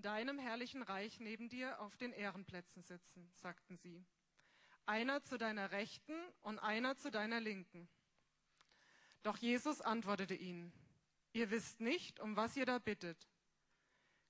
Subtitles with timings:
[0.00, 4.02] in deinem herrlichen Reich neben dir auf den Ehrenplätzen sitzen, sagten sie.
[4.86, 7.86] Einer zu deiner Rechten und einer zu deiner Linken.
[9.22, 10.72] Doch Jesus antwortete ihnen,
[11.34, 13.28] ihr wisst nicht, um was ihr da bittet.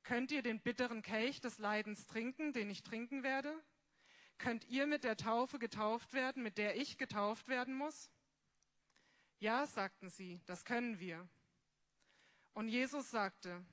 [0.03, 3.55] Könnt ihr den bitteren Kelch des Leidens trinken, den ich trinken werde?
[4.39, 8.11] Könnt ihr mit der Taufe getauft werden, mit der ich getauft werden muss?
[9.39, 11.29] Ja, sagten sie, das können wir.
[12.55, 13.65] Und Jesus sagte,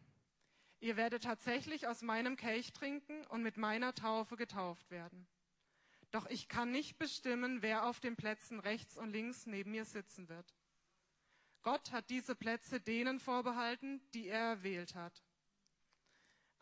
[0.80, 5.28] Ihr werdet tatsächlich aus meinem Kelch trinken und mit meiner Taufe getauft werden.
[6.12, 10.30] Doch ich kann nicht bestimmen, wer auf den Plätzen rechts und links neben mir sitzen
[10.30, 10.56] wird.
[11.64, 15.24] Gott hat diese Plätze denen vorbehalten, die er erwählt hat.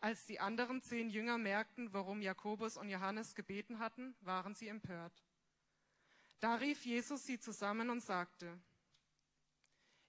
[0.00, 5.22] Als die anderen zehn Jünger merkten, warum Jakobus und Johannes gebeten hatten, waren sie empört.
[6.40, 8.58] Da rief Jesus sie zusammen und sagte,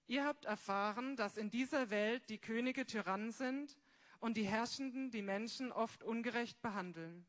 [0.06, 3.76] Ihr habt erfahren, dass in dieser Welt die Könige Tyrannen sind
[4.20, 7.26] und die Herrschenden die Menschen oft ungerecht behandeln.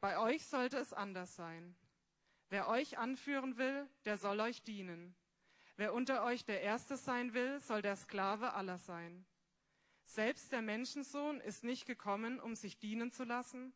[0.00, 1.74] Bei euch sollte es anders sein.
[2.50, 5.14] Wer euch anführen will, der soll euch dienen.
[5.76, 9.24] Wer unter euch der Erste sein will, soll der Sklave aller sein.
[10.04, 13.72] Selbst der Menschensohn ist nicht gekommen, um sich dienen zu lassen,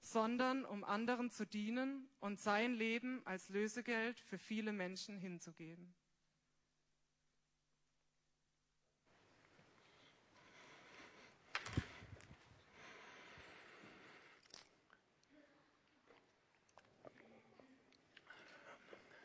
[0.00, 5.94] sondern um anderen zu dienen und sein Leben als Lösegeld für viele Menschen hinzugeben.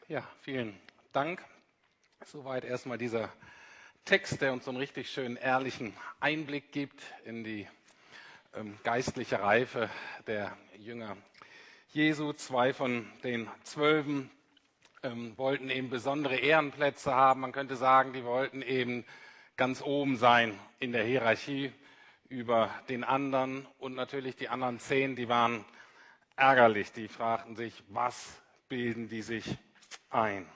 [0.10, 0.80] Ja, vielen
[1.12, 1.44] Dank.
[2.24, 3.30] Soweit erstmal dieser
[4.06, 7.68] Text, der uns so einen richtig schönen, ehrlichen Einblick gibt in die
[8.54, 9.90] ähm, geistliche Reife
[10.26, 11.18] der Jünger
[11.90, 12.32] Jesu.
[12.32, 14.32] Zwei von den Zwölfen
[15.04, 17.42] ähm, wollten eben besondere Ehrenplätze haben.
[17.42, 19.04] Man könnte sagen, die wollten eben
[19.58, 21.74] ganz oben sein in der Hierarchie
[22.30, 23.68] über den anderen.
[23.78, 25.66] Und natürlich die anderen zehn, die waren
[26.38, 26.94] ärgerlich.
[26.94, 29.58] Die fragten sich, was bilden die sich
[30.18, 30.48] ein.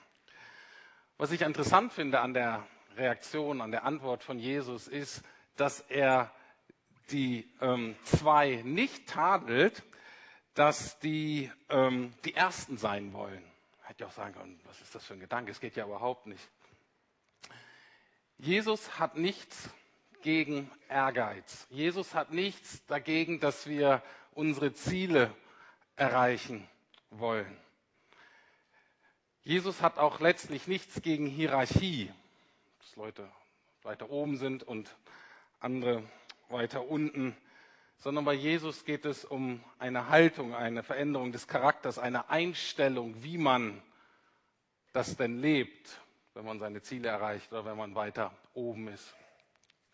[1.18, 2.66] Was ich interessant finde an der
[2.98, 5.22] Reaktion, an der Antwort von Jesus ist,
[5.56, 6.32] dass er
[7.12, 9.84] die ähm, zwei nicht tadelt,
[10.56, 13.44] dass die ähm, die Ersten sein wollen.
[13.84, 15.52] Hätte ja auch sagen können, was ist das für ein Gedanke?
[15.52, 16.50] Es geht ja überhaupt nicht.
[18.38, 19.70] Jesus hat nichts
[20.24, 21.68] gegen Ehrgeiz.
[21.70, 24.02] Jesus hat nichts dagegen, dass wir
[24.34, 25.34] unsere Ziele
[25.96, 26.68] erreichen
[27.12, 27.58] wollen.
[29.44, 32.12] Jesus hat auch letztlich nichts gegen Hierarchie,
[32.78, 33.28] dass Leute
[33.82, 34.96] weiter oben sind und
[35.60, 36.04] andere
[36.50, 37.36] weiter unten,
[37.98, 43.40] sondern bei Jesus geht es um eine Haltung, eine Veränderung des Charakters, eine Einstellung, wie
[43.40, 43.82] man
[44.94, 46.00] das denn lebt,
[46.36, 49.16] wenn man seine Ziele erreicht oder wenn man weiter oben ist.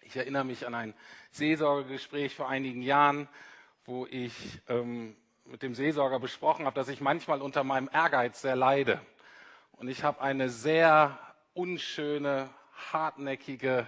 [0.02, 0.94] Ich erinnere mich an ein
[1.32, 3.30] Seelsorgegespräch vor einigen Jahren,
[3.86, 4.34] wo ich
[4.68, 5.16] ähm,
[5.46, 9.00] mit dem Seelsorger besprochen habe, dass ich manchmal unter meinem Ehrgeiz sehr leide.
[9.78, 11.20] Und ich habe eine sehr
[11.54, 12.50] unschöne,
[12.92, 13.88] hartnäckige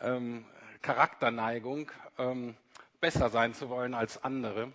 [0.00, 0.46] ähm,
[0.80, 2.56] Charakterneigung, ähm,
[3.02, 4.72] besser sein zu wollen als andere.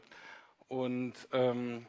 [0.67, 1.87] Und, ähm,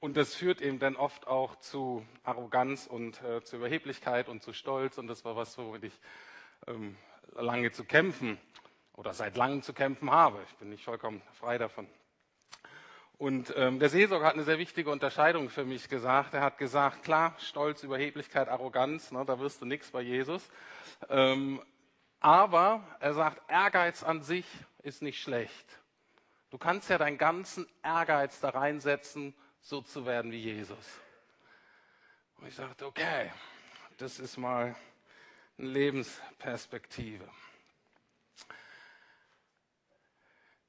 [0.00, 4.52] und das führt eben dann oft auch zu Arroganz und äh, zu Überheblichkeit und zu
[4.52, 4.98] Stolz.
[4.98, 6.00] Und das war was, womit ich
[6.66, 6.96] ähm,
[7.36, 8.36] lange zu kämpfen
[8.94, 10.42] oder seit langem zu kämpfen habe.
[10.48, 11.86] Ich bin nicht vollkommen frei davon.
[13.16, 16.34] Und ähm, der Seelsorger hat eine sehr wichtige Unterscheidung für mich gesagt.
[16.34, 20.50] Er hat gesagt, klar, Stolz, Überheblichkeit, Arroganz, ne, da wirst du nichts bei Jesus.
[21.08, 21.62] Ähm,
[22.18, 24.46] aber er sagt, Ehrgeiz an sich
[24.82, 25.80] ist nicht schlecht.
[26.50, 31.00] Du kannst ja deinen ganzen Ehrgeiz da reinsetzen, so zu werden wie Jesus.
[32.38, 33.30] Und ich sagte, okay,
[33.98, 34.74] das ist mal
[35.56, 37.28] eine Lebensperspektive.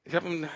[0.04, 0.50] Ich habe einen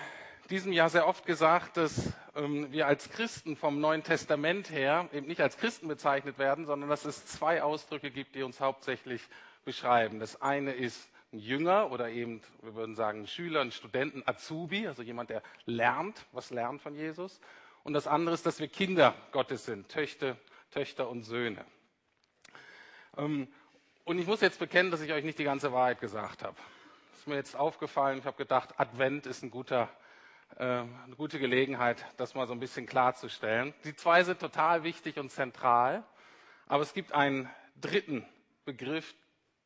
[0.51, 5.25] diesem Jahr sehr oft gesagt, dass ähm, wir als Christen vom Neuen Testament her eben
[5.25, 9.21] nicht als Christen bezeichnet werden, sondern dass es zwei Ausdrücke gibt, die uns hauptsächlich
[9.63, 10.19] beschreiben.
[10.19, 14.87] Das eine ist ein Jünger oder eben, wir würden sagen, ein Schüler, ein Studenten, Azubi,
[14.87, 17.39] also jemand, der lernt, was lernt von Jesus.
[17.83, 20.35] Und das andere ist, dass wir Kinder Gottes sind, Töchter,
[20.69, 21.63] Töchter und Söhne.
[23.17, 23.47] Ähm,
[24.03, 26.57] und ich muss jetzt bekennen, dass ich euch nicht die ganze Wahrheit gesagt habe.
[27.11, 28.19] Das ist mir jetzt aufgefallen.
[28.19, 29.87] Ich habe gedacht, Advent ist ein guter
[30.57, 33.73] eine gute Gelegenheit, das mal so ein bisschen klarzustellen.
[33.83, 36.03] Die zwei sind total wichtig und zentral,
[36.67, 37.49] aber es gibt einen
[37.79, 38.25] dritten
[38.65, 39.13] Begriff,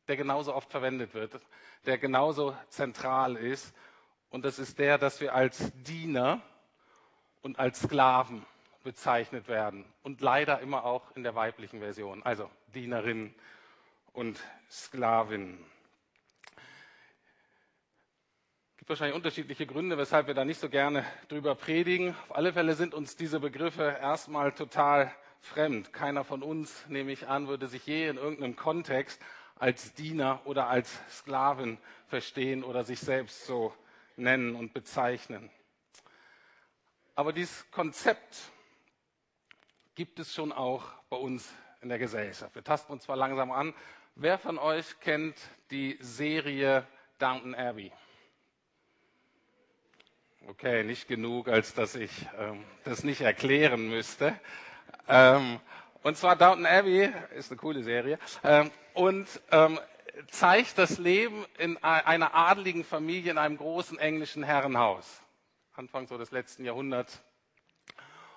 [0.08, 1.40] der genauso oft verwendet wird,
[1.84, 3.74] der genauso zentral ist,
[4.30, 6.42] und das ist der, dass wir als Diener
[7.42, 8.44] und als Sklaven
[8.82, 13.34] bezeichnet werden und leider immer auch in der weiblichen Version, also Dienerin
[14.12, 14.40] und
[14.70, 15.58] Sklavin
[18.86, 22.10] gibt wahrscheinlich unterschiedliche Gründe, weshalb wir da nicht so gerne drüber predigen.
[22.28, 25.92] Auf alle Fälle sind uns diese Begriffe erstmal total fremd.
[25.92, 29.20] Keiner von uns, nehme ich an, würde sich je in irgendeinem Kontext
[29.56, 33.74] als Diener oder als Sklaven verstehen oder sich selbst so
[34.14, 35.50] nennen und bezeichnen.
[37.16, 38.38] Aber dieses Konzept
[39.96, 42.54] gibt es schon auch bei uns in der Gesellschaft.
[42.54, 43.74] Wir tasten uns zwar langsam an.
[44.14, 45.36] Wer von euch kennt
[45.72, 46.86] die Serie
[47.18, 47.90] Downton Abbey?
[50.48, 54.38] Okay, nicht genug, als dass ich ähm, das nicht erklären müsste.
[55.08, 55.58] Ähm,
[56.04, 59.80] und zwar Downton Abbey ist eine coole Serie ähm, und ähm,
[60.28, 65.20] zeigt das Leben in einer adligen Familie in einem großen englischen Herrenhaus.
[65.74, 67.20] Anfang so des letzten Jahrhunderts.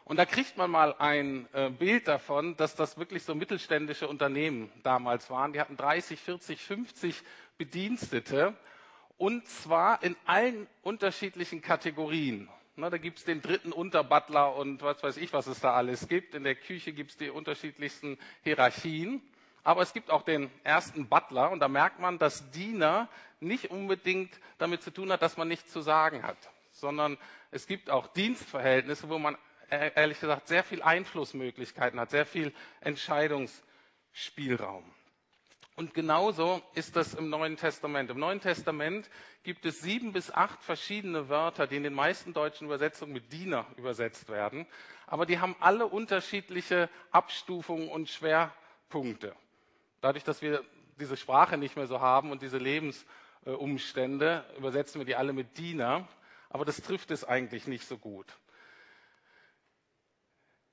[0.03, 4.71] Und da kriegt man mal ein äh, Bild davon, dass das wirklich so mittelständische Unternehmen
[4.81, 5.53] damals waren.
[5.53, 7.21] Die hatten 30, 40, 50
[7.59, 8.55] Bedienstete
[9.19, 12.49] und zwar in allen unterschiedlichen Kategorien.
[12.77, 16.07] Na, da gibt es den dritten Unterbutler und was weiß ich, was es da alles
[16.07, 16.33] gibt.
[16.33, 19.21] In der Küche gibt es die unterschiedlichsten Hierarchien.
[19.65, 23.09] Aber es gibt auch den ersten Butler und da merkt man, dass Diener
[23.41, 26.37] nicht unbedingt damit zu tun hat, dass man nichts zu sagen hat,
[26.71, 27.17] sondern
[27.51, 29.37] es gibt auch Dienstverhältnisse, wo man
[29.69, 34.85] äh, ehrlich gesagt sehr viel Einflussmöglichkeiten hat, sehr viel Entscheidungsspielraum.
[35.79, 38.09] Und genauso ist das im Neuen Testament.
[38.09, 39.09] Im Neuen Testament
[39.43, 43.65] gibt es sieben bis acht verschiedene Wörter, die in den meisten deutschen Übersetzungen mit Diener
[43.77, 44.67] übersetzt werden.
[45.07, 49.33] Aber die haben alle unterschiedliche Abstufungen und Schwerpunkte.
[50.01, 50.65] Dadurch, dass wir
[50.99, 56.09] diese Sprache nicht mehr so haben und diese Lebensumstände, übersetzen wir die alle mit Diener.
[56.49, 58.25] Aber das trifft es eigentlich nicht so gut.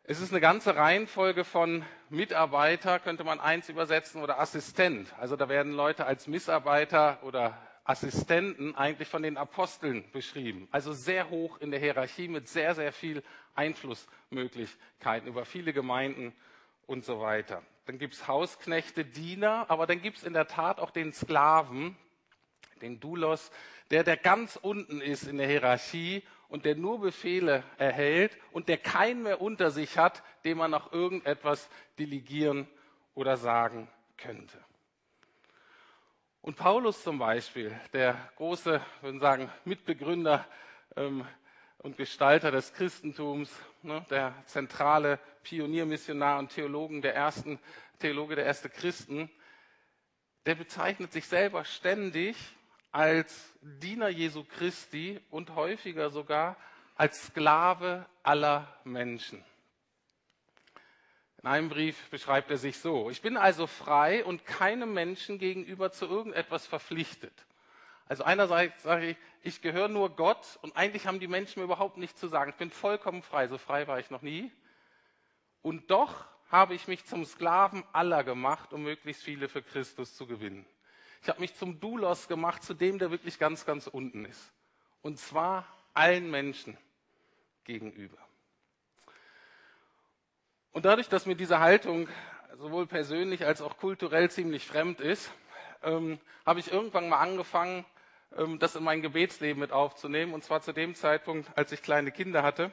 [0.09, 5.13] Es ist eine ganze Reihenfolge von Mitarbeiter, könnte man eins übersetzen, oder Assistent.
[5.19, 10.69] Also da werden Leute als Mitarbeiter oder Assistenten eigentlich von den Aposteln beschrieben.
[10.71, 13.25] Also sehr hoch in der Hierarchie mit sehr, sehr viel
[13.57, 16.33] Einflussmöglichkeiten über viele Gemeinden
[16.87, 17.65] und so weiter.
[17.87, 21.97] Dann gibt es Hausknechte, Diener, aber dann gibt es in der Tat auch den Sklaven,
[22.81, 23.51] den Doulos,
[23.91, 28.79] der, der ganz unten ist in der Hierarchie und der nur Befehle erhält und der
[28.79, 32.69] keinen mehr unter sich hat, dem man noch irgendetwas delegieren
[33.15, 34.59] oder sagen könnte.
[36.41, 40.47] Und Paulus zum Beispiel, der große, würden sagen, Mitbegründer
[40.95, 41.27] ähm,
[41.79, 43.51] und Gestalter des Christentums,
[43.83, 47.59] ne, der zentrale Pioniermissionar und Theologen der ersten,
[47.99, 49.31] Theologe der ersten Christen,
[50.47, 52.37] der bezeichnet sich selber ständig
[52.97, 56.57] als Diener Jesu Christi und häufiger sogar
[56.95, 59.45] als Sklave aller Menschen.
[61.43, 65.93] In einem Brief beschreibt er sich so, ich bin also frei und keinem Menschen gegenüber
[65.93, 67.35] zu irgendetwas verpflichtet.
[68.07, 71.99] Also einerseits sage ich, ich gehöre nur Gott und eigentlich haben die Menschen mir überhaupt
[71.99, 72.49] nichts zu sagen.
[72.49, 74.51] Ich bin vollkommen frei, so frei war ich noch nie.
[75.61, 80.27] Und doch habe ich mich zum Sklaven aller gemacht, um möglichst viele für Christus zu
[80.27, 80.65] gewinnen.
[81.27, 84.53] Ich habe mich zum Doulos gemacht, zu dem, der wirklich ganz, ganz unten ist.
[85.03, 86.79] Und zwar allen Menschen
[87.65, 88.19] gegenüber.
[90.71, 92.09] Und dadurch, dass mir diese Haltung
[92.59, 95.33] sowohl persönlich als auch kulturell ziemlich fremd ist,
[95.83, 97.85] ähm, habe ich irgendwann mal angefangen,
[98.37, 100.33] ähm, das in mein Gebetsleben mit aufzunehmen.
[100.33, 102.71] Und zwar zu dem Zeitpunkt, als ich kleine Kinder hatte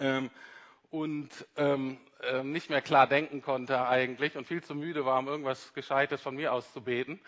[0.00, 0.28] ähm,
[0.90, 5.28] und ähm, äh, nicht mehr klar denken konnte eigentlich und viel zu müde war, um
[5.28, 7.20] irgendwas Gescheites von mir aus zu beten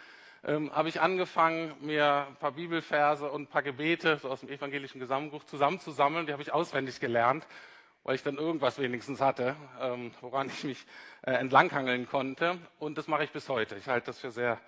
[0.45, 4.49] ähm, habe ich angefangen, mir ein paar Bibelverse und ein paar Gebete so aus dem
[4.49, 6.27] evangelischen Gesamtbuch zusammenzusammeln.
[6.27, 7.47] Die habe ich auswendig gelernt,
[8.03, 10.85] weil ich dann irgendwas wenigstens hatte, ähm, woran ich mich
[11.23, 12.59] äh, entlanghangeln konnte.
[12.79, 13.77] Und das mache ich bis heute.
[13.77, 14.61] Ich halte das für sehr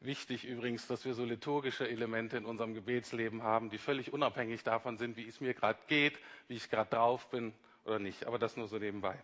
[0.00, 4.96] wichtig übrigens, dass wir so liturgische Elemente in unserem Gebetsleben haben, die völlig unabhängig davon
[4.96, 7.52] sind, wie es mir gerade geht, wie ich gerade drauf bin
[7.84, 8.26] oder nicht.
[8.26, 9.16] Aber das nur so nebenbei.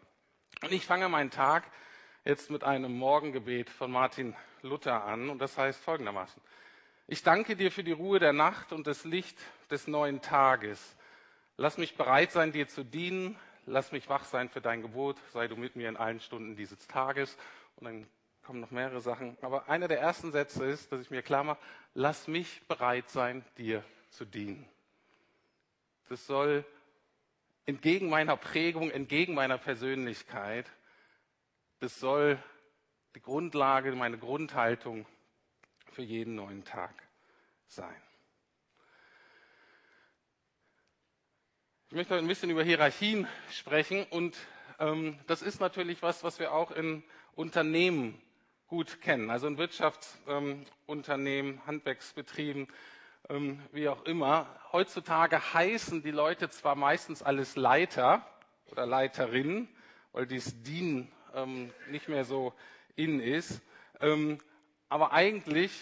[0.63, 1.65] Und ich fange meinen Tag
[2.25, 6.41] jetzt mit einem Morgengebet von Martin Luther an und das heißt folgendermaßen.
[7.07, 9.39] Ich danke dir für die Ruhe der Nacht und das Licht
[9.71, 10.97] des neuen Tages.
[11.57, 13.37] Lass mich bereit sein, dir zu dienen.
[13.67, 15.17] Lass mich wach sein für dein Gebot.
[15.33, 17.37] Sei du mit mir in allen Stunden dieses Tages.
[17.77, 18.07] Und dann
[18.45, 19.37] kommen noch mehrere Sachen.
[19.43, 21.59] Aber einer der ersten Sätze ist, dass ich mir klar mache,
[21.95, 24.69] lass mich bereit sein, dir zu dienen.
[26.09, 26.65] Das soll
[27.67, 30.67] entgegen meiner Prägung, entgegen meiner Persönlichkeit,
[31.81, 32.43] das soll
[33.19, 35.05] die Grundlage, meine Grundhaltung
[35.91, 36.95] für jeden neuen Tag
[37.67, 38.01] sein.
[41.89, 44.37] Ich möchte ein bisschen über Hierarchien sprechen und
[44.79, 47.03] ähm, das ist natürlich was, was wir auch in
[47.35, 48.23] Unternehmen
[48.69, 52.69] gut kennen, also in Wirtschaftsunternehmen, ähm, Handwerksbetrieben.
[53.29, 54.47] ähm, wie auch immer.
[54.71, 58.25] Heutzutage heißen die Leute zwar meistens alles Leiter
[58.67, 59.69] oder Leiterinnen,
[60.13, 62.55] weil dies Dienen ähm, nicht mehr so
[62.99, 63.63] in ist.
[64.01, 64.39] Ähm,
[64.89, 65.73] aber eigentlich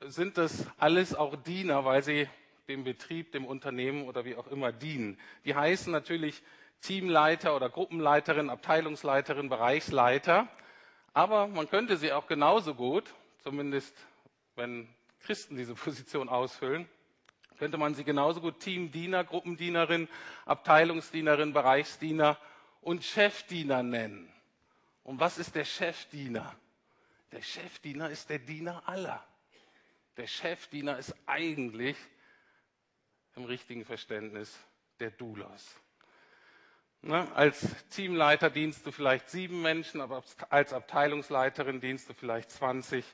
[0.00, 2.28] sind das alles auch Diener, weil sie
[2.68, 5.18] dem Betrieb, dem Unternehmen oder wie auch immer dienen.
[5.44, 6.42] Die heißen natürlich
[6.80, 10.48] Teamleiter oder Gruppenleiterin, Abteilungsleiterin, Bereichsleiter.
[11.12, 13.94] Aber man könnte sie auch genauso gut, zumindest
[14.56, 14.88] wenn
[15.20, 16.88] Christen diese Position ausfüllen,
[17.58, 20.08] könnte man sie genauso gut Teamdiener, Gruppendienerin,
[20.46, 22.38] Abteilungsdienerin, Bereichsdiener
[22.80, 24.33] und Chefdiener nennen.
[25.04, 26.54] Und was ist der Chefdiener?
[27.30, 29.24] Der Chefdiener ist der Diener aller.
[30.16, 31.96] Der Chefdiener ist eigentlich
[33.36, 34.56] im richtigen Verständnis
[35.00, 35.76] der Doulos.
[37.02, 37.30] Ne?
[37.34, 43.04] Als Teamleiter dienst du vielleicht sieben Menschen, aber als Abteilungsleiterin dienst du vielleicht 20.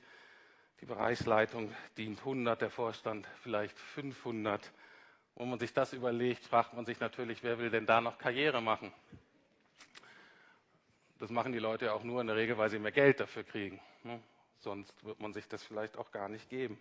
[0.81, 4.71] Die Bereichsleitung dient 100, der Vorstand vielleicht 500.
[5.35, 8.63] Wenn man sich das überlegt, fragt man sich natürlich, wer will denn da noch Karriere
[8.63, 8.93] machen?
[11.21, 13.45] Das machen die Leute ja auch nur in der Regel, weil sie mehr Geld dafür
[13.45, 13.81] kriegen.
[14.03, 14.21] Ne?
[14.59, 16.81] Sonst wird man sich das vielleicht auch gar nicht geben.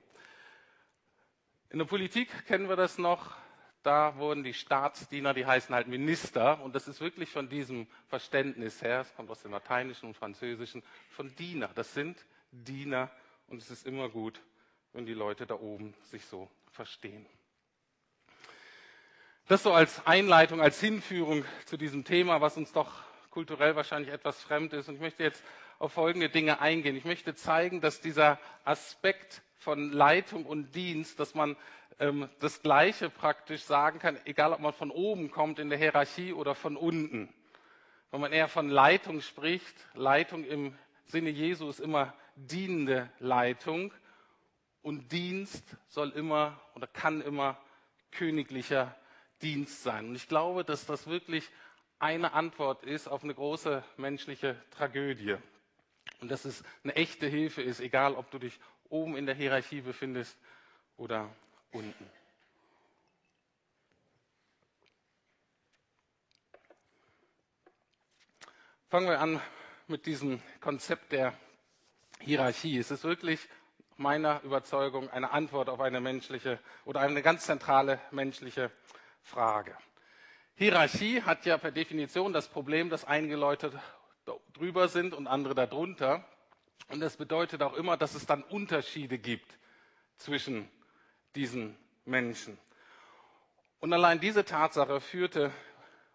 [1.70, 3.36] In der Politik kennen wir das noch
[3.84, 8.82] da wurden die Staatsdiener, die heißen halt Minister, und das ist wirklich von diesem Verständnis
[8.82, 11.70] her, es kommt aus dem Lateinischen und Französischen, von Diener.
[11.76, 12.18] Das sind
[12.52, 13.10] Diener
[13.48, 14.42] und es ist immer gut,
[14.94, 17.26] wenn die Leute da oben sich so verstehen.
[19.48, 24.42] Das so als Einleitung, als Hinführung zu diesem Thema, was uns doch kulturell wahrscheinlich etwas
[24.42, 24.90] fremd ist.
[24.90, 25.44] Und ich möchte jetzt
[25.78, 26.96] auf folgende Dinge eingehen.
[26.96, 31.56] Ich möchte zeigen, dass dieser Aspekt von Leitung und Dienst, dass man
[32.00, 36.34] ähm, das Gleiche praktisch sagen kann, egal ob man von oben kommt in der Hierarchie
[36.34, 37.34] oder von unten.
[38.12, 43.94] Wenn man eher von Leitung spricht, Leitung im Sinne Jesu ist immer dienende Leitung
[44.82, 47.58] und Dienst soll immer oder kann immer
[48.12, 48.96] königlicher
[49.42, 50.10] Dienst sein.
[50.10, 51.50] Und ich glaube, dass das wirklich
[52.00, 55.36] eine Antwort ist auf eine große menschliche Tragödie.
[56.22, 59.82] Und dass es eine echte Hilfe ist, egal ob du dich oben in der Hierarchie
[59.82, 60.38] befindest
[60.98, 61.30] oder
[61.72, 62.10] unten.
[68.90, 69.40] Fangen wir an
[69.88, 71.34] mit diesem Konzept der
[72.22, 72.80] Hierarchie.
[72.80, 73.48] Es ist wirklich
[73.98, 78.72] meiner Überzeugung eine Antwort auf eine menschliche oder eine ganz zentrale menschliche
[79.22, 79.78] Frage.
[80.60, 83.72] Hierarchie hat ja per Definition das Problem, dass einige Leute
[84.52, 86.26] drüber sind und andere darunter.
[86.90, 89.58] Und das bedeutet auch immer, dass es dann Unterschiede gibt
[90.18, 90.68] zwischen
[91.34, 92.58] diesen Menschen.
[93.80, 95.54] Und allein diese Tatsache führte,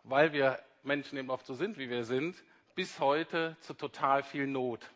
[0.03, 2.37] weil wir Menschen eben oft so sind, wie wir sind,
[2.75, 4.91] bis heute zu total viel Not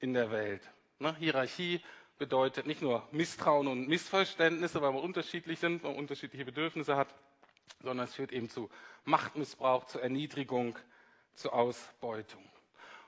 [0.00, 0.68] in der Welt.
[0.98, 1.14] Ne?
[1.20, 1.80] Hierarchie
[2.18, 7.14] bedeutet nicht nur Misstrauen und Missverständnisse, weil wir unterschiedlich sind, weil man unterschiedliche Bedürfnisse hat,
[7.82, 8.70] sondern es führt eben zu
[9.04, 10.78] Machtmissbrauch, zu Erniedrigung,
[11.34, 12.42] zu Ausbeutung.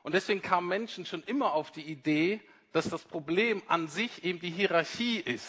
[0.03, 2.41] Und deswegen kamen Menschen schon immer auf die Idee,
[2.73, 5.49] dass das Problem an sich eben die Hierarchie ist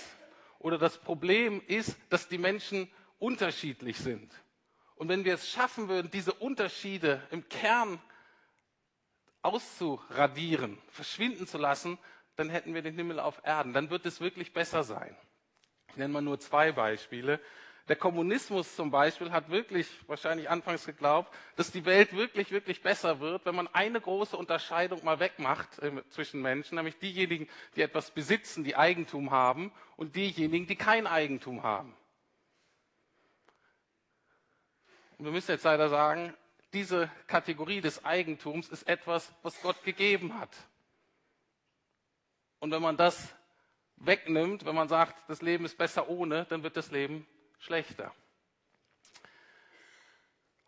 [0.60, 4.32] oder das Problem ist, dass die Menschen unterschiedlich sind.
[4.96, 8.02] Und wenn wir es schaffen würden, diese Unterschiede im Kern
[9.44, 12.00] auszuradieren, verschwinden zu lassen,
[12.36, 13.74] dann hätten wir den Himmel auf Erden.
[13.74, 15.16] Dann wird es wirklich besser sein.
[15.90, 17.40] Ich nenne mal nur zwei Beispiele.
[17.88, 23.22] Der Kommunismus zum Beispiel hat wirklich wahrscheinlich anfangs geglaubt, dass die Welt wirklich, wirklich besser
[23.22, 28.12] wird, wenn man eine große Unterscheidung mal wegmacht äh, zwischen Menschen, nämlich diejenigen, die etwas
[28.12, 31.96] besitzen, die Eigentum haben, und diejenigen, die kein Eigentum haben.
[35.18, 36.34] Und wir müssen jetzt leider sagen,
[36.74, 40.56] diese Kategorie des Eigentums ist etwas, was Gott gegeben hat.
[42.60, 43.34] Und wenn man das
[43.96, 47.26] wegnimmt, wenn man sagt, das Leben ist besser ohne, dann wird das Leben
[47.60, 48.14] schlechter.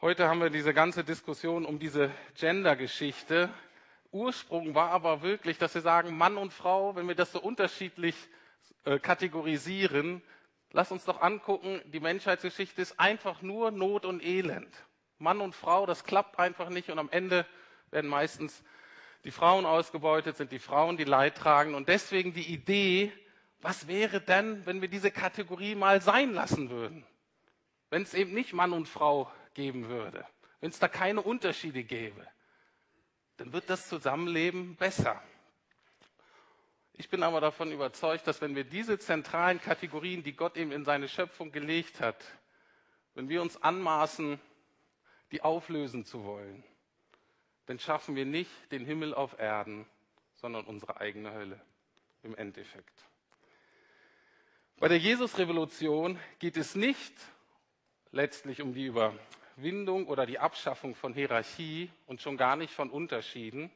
[0.02, 3.50] Heute haben wir diese ganze Diskussion um diese Gender-Geschichte.
[4.12, 8.16] Ursprung war aber wirklich, dass wir sagen, Mann und Frau, wenn wir das so unterschiedlich
[8.86, 10.22] äh, kategorisieren,
[10.72, 14.74] lass uns doch angucken, die Menschheitsgeschichte ist einfach nur Not und Elend.
[15.18, 17.46] Mann und Frau, das klappt einfach nicht und am Ende
[17.92, 18.64] werden meistens
[19.26, 23.12] die Frauen ausgebeutet, sind die Frauen, die Leid tragen und deswegen die Idee,
[23.62, 27.06] was wäre denn, wenn wir diese Kategorie mal sein lassen würden?
[27.90, 30.26] Wenn es eben nicht Mann und Frau geben würde,
[30.62, 32.26] wenn es da keine Unterschiede gäbe,
[33.38, 35.22] dann wird das Zusammenleben besser.
[36.94, 40.84] Ich bin aber davon überzeugt, dass wenn wir diese zentralen Kategorien, die Gott eben in
[40.84, 42.24] seine Schöpfung gelegt hat,
[43.16, 44.40] wenn wir uns anmaßen,
[45.32, 46.64] die auflösen zu wollen,
[47.68, 49.86] dann schaffen wir nicht den Himmel auf Erden,
[50.36, 51.62] sondern unsere eigene Hölle
[52.24, 53.09] im Endeffekt.
[54.80, 57.14] Bei der Jesus-Revolution geht es nicht
[58.14, 63.70] letztlich um die Überwindung oder die Abschaffung von Hierarchie und schon gar nicht von Unterschieden,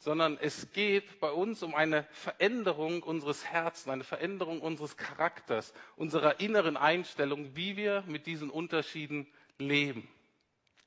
[0.00, 6.40] sondern es geht bei uns um eine Veränderung unseres Herzens, eine Veränderung unseres Charakters, unserer
[6.40, 10.08] inneren Einstellung, wie wir mit diesen Unterschieden leben,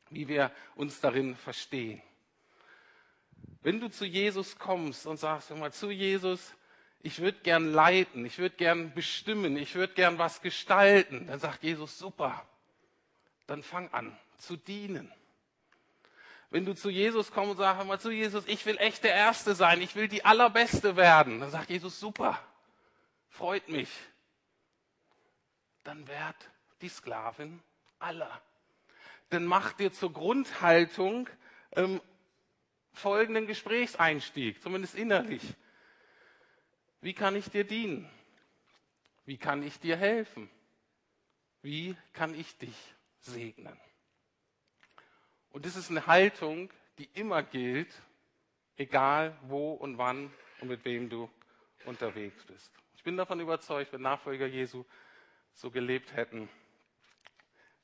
[0.10, 2.02] wie wir uns darin verstehen.
[3.62, 6.54] Wenn du zu Jesus kommst und sagst immer zu Jesus,
[7.04, 11.64] ich würde gern leiten, ich würde gern bestimmen, ich würde gern was gestalten, dann sagt
[11.64, 12.46] Jesus, super,
[13.48, 15.12] dann fang an zu dienen.
[16.52, 19.56] Wenn du zu Jesus kommst und sagst immer zu Jesus, ich will echt der Erste
[19.56, 22.40] sein, ich will die Allerbeste werden, dann sagt Jesus, super,
[23.30, 23.90] freut mich.
[25.84, 26.36] Dann werd
[26.82, 27.62] die Sklavin
[28.00, 28.42] aller.
[29.30, 31.30] Dann mach dir zur Grundhaltung
[31.72, 32.02] ähm,
[32.94, 35.42] folgenden Gesprächseinstieg, zumindest innerlich.
[37.02, 38.10] Wie kann ich dir dienen?
[39.26, 40.50] Wie kann ich dir helfen?
[41.62, 42.76] Wie kann ich dich
[43.20, 43.78] segnen?
[45.52, 47.94] Und das ist eine Haltung, die immer gilt,
[48.78, 51.30] egal wo und wann und mit wem du
[51.86, 52.72] unterwegs bist.
[52.96, 54.86] Ich bin davon überzeugt, wenn Nachfolger Jesu
[55.54, 56.50] so gelebt hätten,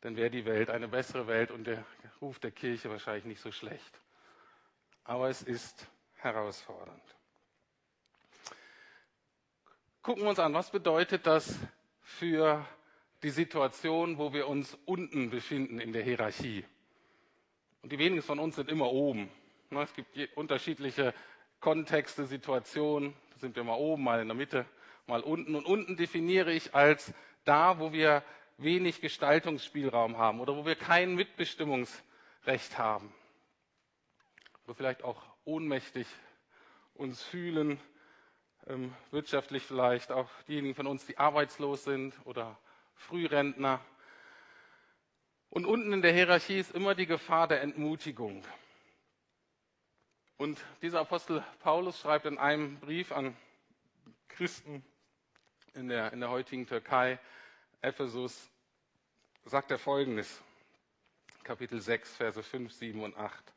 [0.02, 1.84] dann wäre die Welt eine bessere Welt und der
[2.22, 4.00] Ruf der Kirche wahrscheinlich nicht so schlecht.
[5.04, 7.17] Aber es ist herausfordernd.
[10.08, 11.60] Gucken wir uns an, was bedeutet das
[12.02, 12.66] für
[13.24, 16.64] die Situation, wo wir uns unten befinden in der Hierarchie.
[17.82, 19.30] Und die wenigsten von uns sind immer oben.
[19.70, 21.14] Ne, es gibt unterschiedliche
[21.60, 23.16] Kontexte, Situationen.
[23.34, 24.66] Da sind wir mal oben, mal in der Mitte,
[25.08, 25.56] mal unten.
[25.56, 28.24] Und unten definiere ich als da, wo wir
[28.56, 33.14] wenig Gestaltungsspielraum haben oder wo wir kein Mitbestimmungsrecht haben.
[34.64, 36.08] Wo wir vielleicht auch ohnmächtig
[36.94, 37.78] uns fühlen,
[38.68, 42.58] ähm, wirtschaftlich vielleicht, auch diejenigen von uns, die arbeitslos sind oder
[42.96, 43.80] Frührentner.
[45.50, 48.44] Und unten in der Hierarchie ist immer die Gefahr der Entmutigung.
[50.38, 53.36] Und dieser Apostel Paulus schreibt in einem Brief an
[54.28, 54.86] Christen
[55.74, 57.20] in der, in der heutigen Türkei,
[57.82, 58.50] Ephesus,
[59.46, 60.42] sagt er folgendes,
[61.44, 63.54] Kapitel 6, Verse 5, 7 und 8.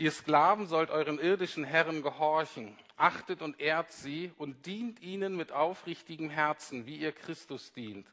[0.00, 5.50] Ihr Sklaven sollt euren irdischen Herren gehorchen, achtet und ehrt sie und dient ihnen mit
[5.50, 8.06] aufrichtigem Herzen, wie ihr Christus dient.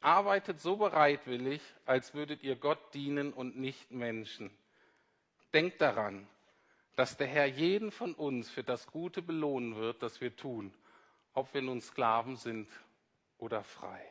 [0.00, 4.50] Arbeitet so bereitwillig, als würdet ihr Gott dienen und nicht Menschen.
[5.54, 6.26] Denkt daran,
[6.96, 10.74] dass der Herr jeden von uns für das Gute belohnen wird, das wir tun,
[11.34, 12.68] ob wir nun Sklaven sind
[13.38, 14.04] oder frei.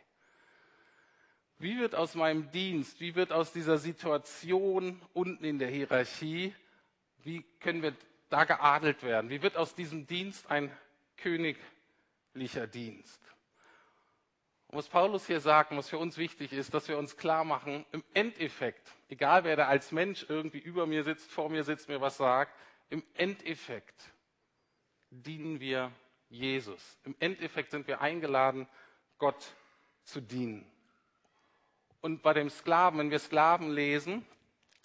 [1.60, 6.56] Wie wird aus meinem Dienst, wie wird aus dieser Situation unten in der Hierarchie
[7.24, 7.96] wie können wir
[8.30, 9.30] da geadelt werden?
[9.30, 10.72] Wie wird aus diesem Dienst ein
[11.18, 13.22] königlicher Dienst?
[14.70, 17.86] Und was Paulus hier sagt was für uns wichtig ist, dass wir uns klar machen,
[17.92, 22.02] im Endeffekt, egal wer da als Mensch irgendwie über mir sitzt, vor mir sitzt, mir
[22.02, 22.54] was sagt,
[22.90, 24.12] im Endeffekt
[25.10, 25.92] dienen wir
[26.30, 26.98] Jesus.
[27.06, 28.68] Im Endeffekt sind wir eingeladen,
[29.18, 29.54] Gott
[30.04, 30.70] zu dienen.
[32.02, 34.26] Und bei dem Sklaven, wenn wir Sklaven lesen,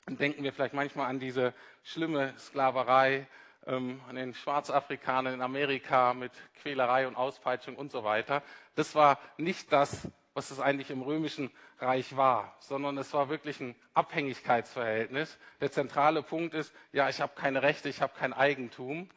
[0.08, 3.26] denken wir vielleicht manchmal an diese schlimme Sklaverei,
[3.66, 8.42] ähm, an den Schwarzafrikanern in Amerika mit Quälerei und Auspeitschung und so weiter.
[8.74, 13.60] Das war nicht das, was es eigentlich im römischen Reich war, sondern es war wirklich
[13.60, 15.38] ein Abhängigkeitsverhältnis.
[15.60, 19.10] Der zentrale Punkt ist, ja, ich habe keine Rechte, ich habe kein Eigentum,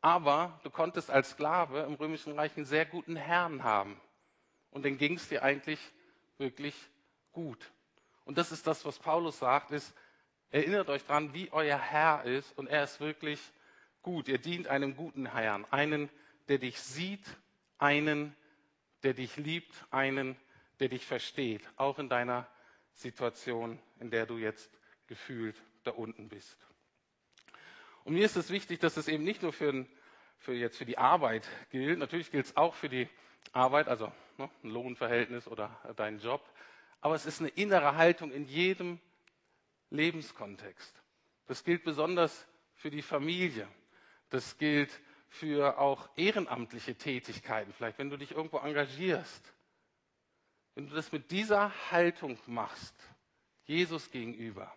[0.00, 4.00] aber du konntest als Sklave im römischen Reich einen sehr guten Herrn haben.
[4.70, 5.80] Und den ging es dir eigentlich
[6.38, 6.74] wirklich
[7.32, 7.70] gut.
[8.24, 9.94] Und das ist das, was Paulus sagt, ist,
[10.50, 13.40] Erinnert euch dran, wie euer Herr ist und er ist wirklich
[14.02, 14.28] gut.
[14.28, 16.08] Ihr dient einem guten Herrn, einen,
[16.48, 17.24] der dich sieht,
[17.78, 18.34] einen,
[19.02, 20.36] der dich liebt, einen,
[20.80, 22.46] der dich versteht, auch in deiner
[22.92, 24.70] Situation, in der du jetzt
[25.06, 26.56] gefühlt da unten bist.
[28.04, 29.84] Und mir ist es wichtig, dass es eben nicht nur für,
[30.38, 33.08] für jetzt für die Arbeit gilt, natürlich gilt es auch für die
[33.52, 36.48] Arbeit, also ne, ein Lohnverhältnis oder deinen Job,
[37.00, 39.00] aber es ist eine innere Haltung in jedem
[39.90, 41.02] Lebenskontext.
[41.46, 43.68] Das gilt besonders für die Familie.
[44.30, 49.52] Das gilt für auch ehrenamtliche Tätigkeiten, vielleicht wenn du dich irgendwo engagierst.
[50.74, 52.94] Wenn du das mit dieser Haltung machst,
[53.64, 54.72] Jesus gegenüber,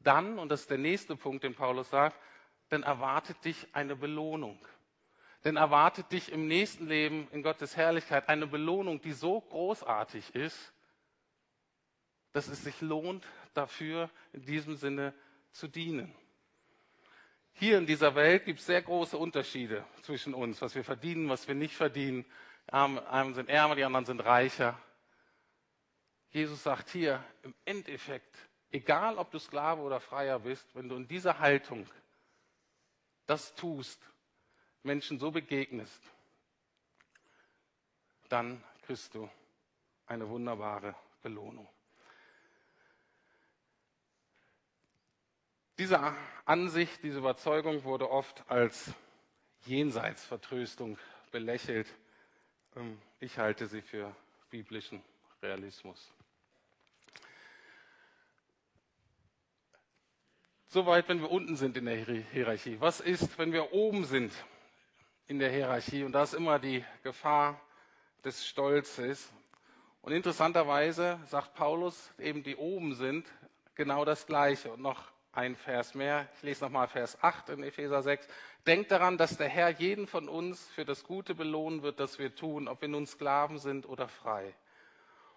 [0.00, 2.20] dann, und das ist der nächste Punkt, den Paulus sagt,
[2.68, 4.58] dann erwartet dich eine Belohnung.
[5.44, 10.72] Denn erwartet dich im nächsten Leben in Gottes Herrlichkeit eine Belohnung, die so großartig ist,
[12.36, 15.14] dass es sich lohnt, dafür in diesem Sinne
[15.52, 16.14] zu dienen.
[17.54, 21.48] Hier in dieser Welt gibt es sehr große Unterschiede zwischen uns, was wir verdienen, was
[21.48, 22.26] wir nicht verdienen.
[22.66, 24.78] Einen sind ärmer, die anderen sind reicher.
[26.28, 28.36] Jesus sagt hier, im Endeffekt,
[28.70, 31.86] egal ob du Sklave oder Freier bist, wenn du in dieser Haltung
[33.24, 33.98] das tust,
[34.82, 36.02] Menschen so begegnest,
[38.28, 39.26] dann kriegst du
[40.06, 41.66] eine wunderbare Belohnung.
[45.78, 46.14] Diese
[46.46, 48.92] Ansicht, diese Überzeugung wurde oft als
[49.66, 50.96] Jenseitsvertröstung
[51.30, 51.86] belächelt.
[52.76, 54.14] Ähm, ich halte sie für
[54.48, 55.02] biblischen
[55.42, 56.10] Realismus.
[60.68, 62.80] Soweit, wenn wir unten sind in der Hierarchie.
[62.80, 64.32] Was ist, wenn wir oben sind
[65.26, 66.04] in der Hierarchie?
[66.04, 67.60] Und da ist immer die Gefahr
[68.24, 69.30] des Stolzes.
[70.00, 73.26] Und interessanterweise sagt Paulus, eben die oben sind,
[73.74, 74.72] genau das Gleiche.
[74.72, 76.28] Und noch ein Vers mehr.
[76.36, 78.26] Ich lese nochmal Vers 8 in Epheser 6.
[78.66, 82.34] Denkt daran, dass der Herr jeden von uns für das Gute belohnen wird, das wir
[82.34, 84.54] tun, ob wir nun Sklaven sind oder frei.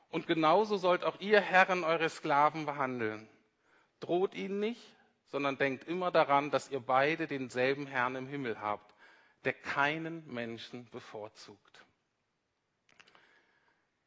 [0.10, 3.28] Und genauso sollt auch ihr Herren eure Sklaven behandeln.
[4.00, 4.82] Droht ihnen nicht,
[5.28, 8.96] sondern denkt immer daran, dass ihr beide denselben Herrn im Himmel habt,
[9.44, 11.86] der keinen Menschen bevorzugt.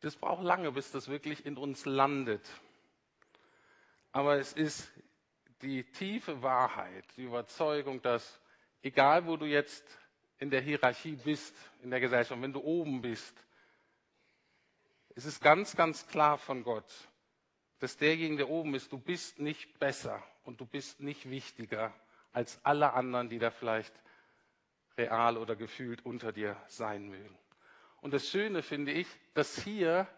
[0.01, 2.49] Das braucht lange, bis das wirklich in uns landet.
[4.11, 4.91] Aber es ist
[5.63, 8.41] die tiefe Wahrheit, die Überzeugung, dass
[8.83, 9.85] egal wo du jetzt
[10.39, 13.35] in der Hierarchie bist, in der Gesellschaft, wenn du oben bist,
[15.15, 16.91] es ist ganz, ganz klar von Gott,
[17.79, 21.95] dass derjenige, der oben ist, du bist nicht besser und du bist nicht wichtiger
[22.33, 23.95] als alle anderen, die da vielleicht
[24.97, 27.39] real oder gefühlt unter dir sein mögen.
[28.01, 30.09] Und das Schöne finde ich, dass hier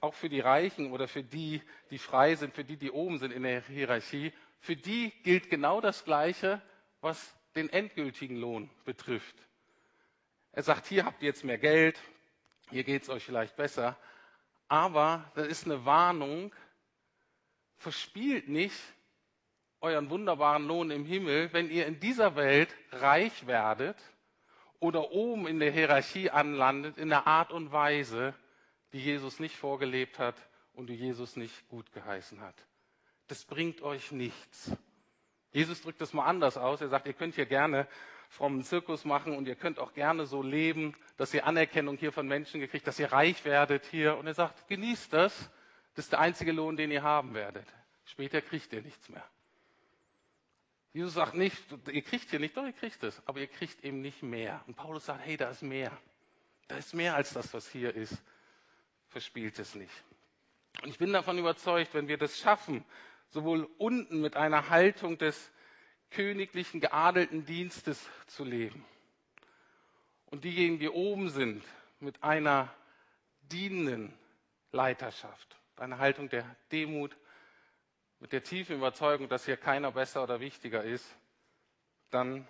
[0.00, 3.32] auch für die Reichen oder für die, die frei sind, für die, die oben sind
[3.32, 6.62] in der Hierarchie, für die gilt genau das Gleiche,
[7.00, 9.36] was den endgültigen Lohn betrifft.
[10.52, 11.98] Er sagt, hier habt ihr jetzt mehr Geld,
[12.70, 13.98] hier geht es euch vielleicht besser,
[14.68, 16.54] aber das ist eine Warnung,
[17.76, 18.78] verspielt nicht
[19.80, 23.96] euren wunderbaren Lohn im Himmel, wenn ihr in dieser Welt reich werdet
[24.78, 28.34] oder oben in der Hierarchie anlandet, in der Art und Weise,
[28.92, 30.36] die Jesus nicht vorgelebt hat
[30.74, 32.54] und die Jesus nicht gut geheißen hat.
[33.28, 34.72] Das bringt euch nichts.
[35.52, 36.80] Jesus drückt das mal anders aus.
[36.80, 37.86] Er sagt, ihr könnt hier gerne
[38.28, 42.26] frommen Zirkus machen und ihr könnt auch gerne so leben, dass ihr Anerkennung hier von
[42.26, 44.16] Menschen gekriegt, dass ihr reich werdet hier.
[44.16, 45.50] Und er sagt, genießt das.
[45.94, 47.66] Das ist der einzige Lohn, den ihr haben werdet.
[48.06, 49.24] Später kriegt ihr nichts mehr.
[50.94, 54.00] Jesus sagt nicht, ihr kriegt hier nicht, doch ihr kriegt es, aber ihr kriegt eben
[54.00, 54.62] nicht mehr.
[54.66, 55.96] Und Paulus sagt, hey, da ist mehr.
[56.68, 58.22] Da ist mehr als das, was hier ist
[59.12, 59.92] verspielt es nicht.
[60.82, 62.84] Und ich bin davon überzeugt, wenn wir das schaffen,
[63.28, 65.52] sowohl unten mit einer Haltung des
[66.10, 68.84] königlichen, geadelten Dienstes zu leben
[70.26, 71.64] und diejenigen, die oben sind,
[72.00, 72.74] mit einer
[73.42, 74.12] dienenden
[74.72, 77.16] Leiterschaft, einer Haltung der Demut,
[78.18, 81.06] mit der tiefen Überzeugung, dass hier keiner besser oder wichtiger ist,
[82.10, 82.46] dann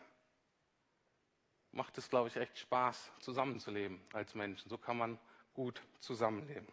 [1.73, 4.69] macht es, glaube ich, echt Spaß, zusammenzuleben als Menschen.
[4.69, 5.19] So kann man
[5.55, 6.67] gut zusammenleben.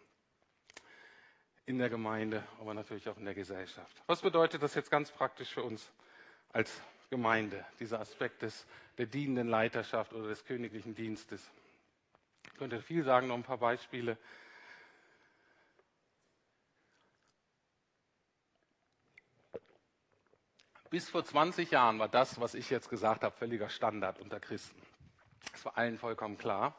[1.66, 4.02] In der Gemeinde, aber natürlich auch in der Gesellschaft.
[4.06, 5.90] Was bedeutet das jetzt ganz praktisch für uns
[6.52, 8.66] als Gemeinde, dieser Aspekt des,
[8.98, 11.50] der dienenden Leiterschaft oder des königlichen Dienstes?
[12.44, 14.16] Ich könnte viel sagen, noch ein paar Beispiele.
[20.90, 24.82] Bis vor 20 Jahren war das, was ich jetzt gesagt habe, völliger Standard unter Christen.
[25.52, 26.74] Das war allen vollkommen klar.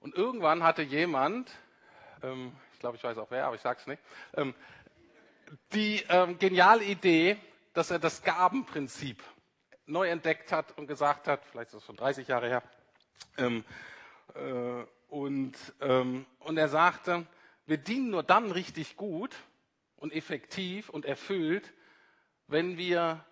[0.00, 1.50] Und irgendwann hatte jemand,
[2.22, 4.02] ähm, ich glaube, ich weiß auch wer, aber ich sage es nicht,
[4.34, 4.54] ähm,
[5.72, 7.36] die ähm, geniale Idee,
[7.72, 9.22] dass er das Gabenprinzip
[9.86, 12.62] neu entdeckt hat und gesagt hat, vielleicht ist das schon 30 Jahre her,
[13.38, 13.64] ähm,
[14.34, 17.26] äh, und, ähm, und er sagte,
[17.66, 19.34] wir dienen nur dann richtig gut
[19.96, 21.72] und effektiv und erfüllt,
[22.48, 23.24] wenn wir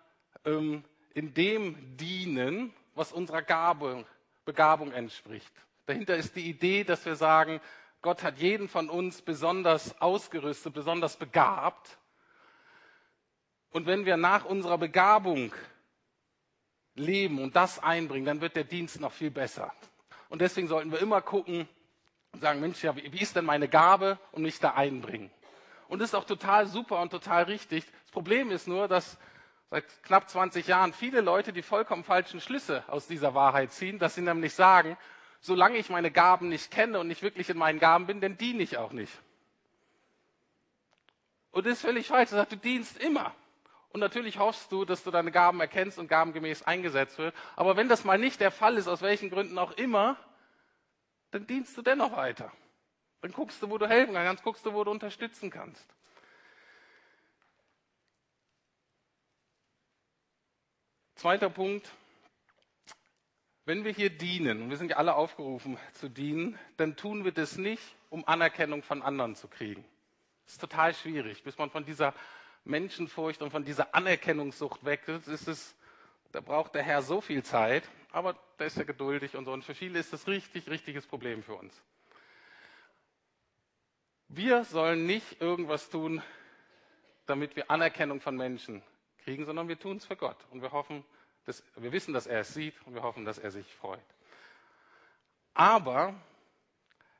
[0.45, 4.05] ähm, in dem dienen, was unserer Gabe,
[4.45, 5.53] Begabung entspricht.
[5.85, 7.61] Dahinter ist die Idee, dass wir sagen,
[8.01, 11.97] Gott hat jeden von uns besonders ausgerüstet, besonders begabt.
[13.71, 15.53] Und wenn wir nach unserer Begabung
[16.95, 19.73] leben und das einbringen, dann wird der Dienst noch viel besser.
[20.29, 21.67] Und deswegen sollten wir immer gucken
[22.31, 25.29] und sagen, Mensch, ja, wie ist denn meine Gabe und mich da einbringen?
[25.87, 27.85] Und das ist auch total super und total richtig.
[28.03, 29.17] Das Problem ist nur, dass
[29.69, 34.15] seit knapp 20 Jahren viele Leute die vollkommen falschen Schlüsse aus dieser Wahrheit ziehen, dass
[34.15, 34.97] sie nämlich sagen,
[35.45, 38.63] solange ich meine Gaben nicht kenne und nicht wirklich in meinen Gaben bin, dann diene
[38.63, 39.13] ich auch nicht.
[41.51, 42.31] Und das ist völlig falsch.
[42.31, 43.33] Er sagt, du dienst immer.
[43.89, 47.35] Und natürlich hoffst du, dass du deine Gaben erkennst und gabengemäß eingesetzt wird.
[47.55, 50.17] Aber wenn das mal nicht der Fall ist, aus welchen Gründen auch immer,
[51.29, 52.51] dann dienst du dennoch weiter.
[53.21, 55.85] Dann guckst du, wo du helfen kannst, guckst du, wo du unterstützen kannst.
[61.15, 61.89] Zweiter Punkt.
[63.65, 67.31] Wenn wir hier dienen, und wir sind ja alle aufgerufen zu dienen, dann tun wir
[67.31, 69.83] das nicht, um Anerkennung von anderen zu kriegen.
[70.45, 72.13] Das ist total schwierig, bis man von dieser
[72.63, 75.27] Menschenfurcht und von dieser Anerkennungssucht weg ist.
[75.27, 75.75] ist es,
[76.31, 79.51] da braucht der Herr so viel Zeit, aber der ist ja geduldig und so.
[79.51, 81.81] Und für viele ist das richtig, richtiges Problem für uns.
[84.27, 86.21] Wir sollen nicht irgendwas tun,
[87.25, 88.83] damit wir Anerkennung von Menschen
[89.23, 90.37] kriegen, sondern wir tun es für Gott.
[90.51, 91.03] Und wir hoffen,
[91.45, 93.99] dass, wir wissen, dass er es sieht und wir hoffen, dass er sich freut.
[95.53, 96.13] Aber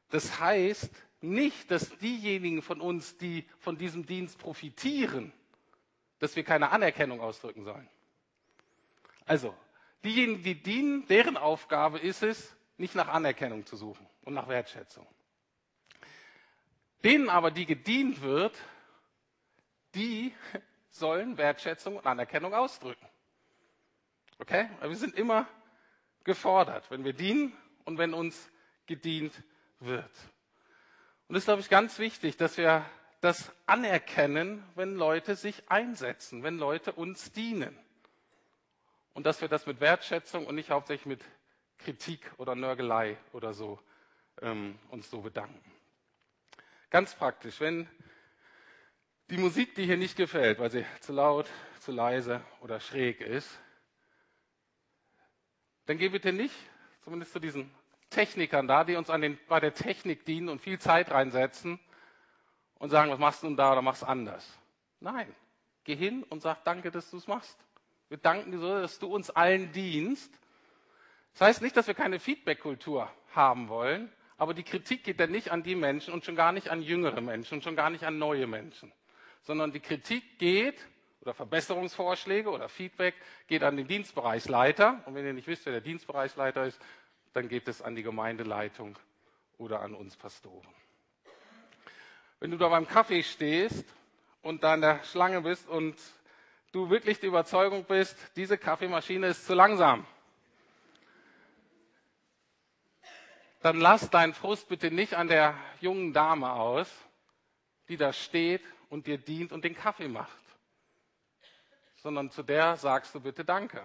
[0.10, 5.32] das heißt nicht, dass diejenigen von uns, die von diesem Dienst profitieren,
[6.20, 7.88] dass wir keine Anerkennung ausdrücken sollen.
[9.26, 9.56] Also,
[10.04, 15.08] diejenigen, die dienen, deren Aufgabe ist es, nicht nach Anerkennung zu suchen und nach Wertschätzung.
[17.04, 18.58] Denen aber, die gedient wird,
[19.94, 20.34] die
[20.90, 23.06] sollen Wertschätzung und Anerkennung ausdrücken.
[24.40, 24.70] Okay?
[24.82, 25.48] Wir sind immer
[26.24, 28.52] gefordert, wenn wir dienen und wenn uns
[28.86, 29.34] gedient
[29.80, 30.12] wird.
[31.28, 32.86] Und es ist, glaube ich, ganz wichtig, dass wir
[33.22, 37.78] das anerkennen, wenn Leute sich einsetzen, wenn Leute uns dienen.
[39.14, 41.24] Und dass wir das mit Wertschätzung und nicht hauptsächlich mit
[41.80, 43.80] Kritik oder Nörgelei oder so
[44.42, 45.64] ähm, uns so bedanken.
[46.90, 47.90] Ganz praktisch, wenn
[49.30, 53.60] die Musik dir hier nicht gefällt, weil sie zu laut, zu leise oder schräg ist,
[55.86, 56.56] dann geh bitte nicht,
[57.04, 57.72] zumindest zu diesen
[58.10, 61.80] Technikern da, die uns den, bei der Technik dienen und viel Zeit reinsetzen
[62.76, 64.58] und sagen, was machst du denn da oder machst anders.
[65.00, 65.34] Nein,
[65.84, 67.58] geh hin und sag danke, dass du es machst.
[68.10, 70.32] Wir danken dir so, dass du uns allen dienst.
[71.34, 75.52] Das heißt nicht, dass wir keine Feedback-Kultur haben wollen, aber die Kritik geht dann nicht
[75.52, 78.18] an die Menschen und schon gar nicht an jüngere Menschen und schon gar nicht an
[78.18, 78.92] neue Menschen,
[79.42, 80.86] sondern die Kritik geht
[81.26, 83.16] oder Verbesserungsvorschläge oder Feedback
[83.48, 85.02] geht an den Dienstbereichsleiter.
[85.06, 86.80] Und wenn ihr nicht wisst, wer der Dienstbereichsleiter ist,
[87.34, 88.98] dann geht es an die Gemeindeleitung
[89.58, 90.68] oder an uns Pastoren.
[92.40, 93.86] Wenn du da beim Kaffee stehst
[94.44, 95.96] und da in der Schlange bist und
[96.72, 100.06] du wirklich die Überzeugung bist, diese Kaffeemaschine ist zu langsam,
[103.62, 106.94] dann lass deinen Frust bitte nicht an der jungen Dame aus,
[107.90, 108.62] die da steht
[108.92, 110.45] und dir dient und den Kaffee macht
[112.06, 113.84] sondern zu der sagst du bitte Danke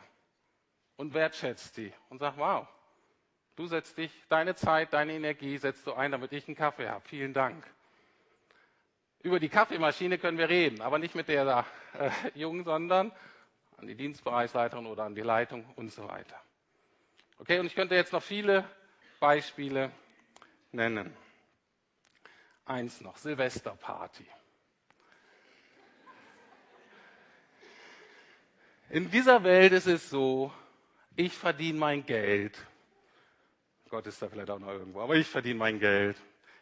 [0.97, 2.69] und wertschätzt die und sag, wow,
[3.57, 7.03] du setzt dich, deine Zeit, deine Energie setzt du ein, damit ich einen Kaffee habe.
[7.09, 7.65] Vielen Dank.
[9.23, 11.67] Über die Kaffeemaschine können wir reden, aber nicht mit der da,
[11.99, 13.11] äh, Jungen, sondern
[13.79, 16.39] an die Dienstbereichsleiterin oder an die Leitung und so weiter.
[17.39, 18.67] Okay, und ich könnte jetzt noch viele
[19.19, 19.93] Beispiele
[20.73, 21.17] nennen.
[22.67, 24.27] Eins noch, Silvesterparty.
[28.91, 30.53] In dieser Welt ist es so,
[31.15, 32.59] ich verdiene mein Geld.
[33.89, 36.17] Gott ist da vielleicht auch noch irgendwo, aber ich verdiene mein Geld.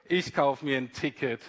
[0.04, 1.40] Ich kaufe mir ein Ticket